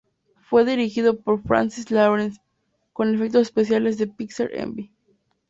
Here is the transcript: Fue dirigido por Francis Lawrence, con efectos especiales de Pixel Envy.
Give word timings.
Fue 0.49 0.65
dirigido 0.65 1.19
por 1.21 1.43
Francis 1.43 1.91
Lawrence, 1.91 2.41
con 2.91 3.13
efectos 3.13 3.43
especiales 3.43 3.99
de 3.99 4.07
Pixel 4.07 4.49
Envy. 4.51 4.89